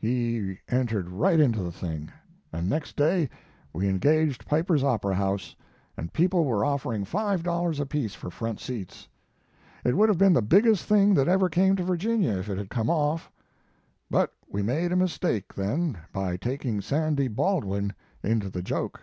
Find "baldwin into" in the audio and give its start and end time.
17.28-18.50